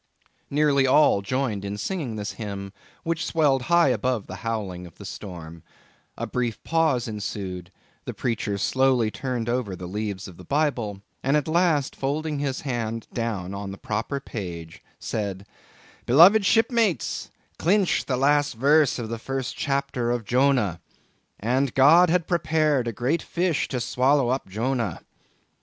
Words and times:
Nearly 0.49 0.87
all 0.87 1.21
joined 1.21 1.63
in 1.63 1.77
singing 1.77 2.15
this 2.15 2.31
hymn, 2.31 2.73
which 3.03 3.23
swelled 3.23 3.61
high 3.69 3.89
above 3.89 4.25
the 4.25 4.37
howling 4.37 4.87
of 4.87 4.95
the 4.97 5.05
storm. 5.05 5.61
A 6.17 6.25
brief 6.25 6.63
pause 6.63 7.07
ensued; 7.07 7.71
the 8.05 8.13
preacher 8.15 8.57
slowly 8.57 9.11
turned 9.11 9.47
over 9.47 9.75
the 9.75 9.85
leaves 9.85 10.27
of 10.27 10.37
the 10.37 10.43
Bible, 10.43 11.03
and 11.21 11.37
at 11.37 11.47
last, 11.47 11.95
folding 11.95 12.39
his 12.39 12.61
hand 12.61 13.05
down 13.13 13.53
upon 13.53 13.69
the 13.69 13.77
proper 13.77 14.19
page, 14.19 14.83
said: 14.97 15.47
"Beloved 16.07 16.47
shipmates, 16.47 17.29
clinch 17.59 18.05
the 18.07 18.17
last 18.17 18.55
verse 18.55 18.97
of 18.97 19.07
the 19.07 19.19
first 19.19 19.55
chapter 19.55 20.09
of 20.09 20.25
Jonah—'And 20.25 21.75
God 21.75 22.09
had 22.09 22.25
prepared 22.25 22.87
a 22.87 22.91
great 22.91 23.21
fish 23.21 23.67
to 23.67 23.79
swallow 23.79 24.29
up 24.29 24.49
Jonah. 24.49 25.01